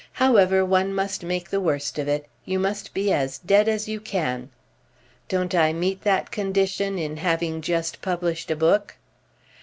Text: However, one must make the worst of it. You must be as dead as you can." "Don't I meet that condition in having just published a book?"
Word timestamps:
However, 0.13 0.65
one 0.65 0.95
must 0.95 1.21
make 1.21 1.51
the 1.51 1.59
worst 1.59 1.99
of 1.99 2.07
it. 2.07 2.25
You 2.43 2.57
must 2.57 2.91
be 2.91 3.13
as 3.13 3.37
dead 3.37 3.67
as 3.69 3.87
you 3.87 3.99
can." 3.99 4.49
"Don't 5.29 5.53
I 5.53 5.73
meet 5.73 6.01
that 6.01 6.31
condition 6.31 6.97
in 6.97 7.17
having 7.17 7.61
just 7.61 8.01
published 8.01 8.49
a 8.49 8.55
book?" 8.55 8.97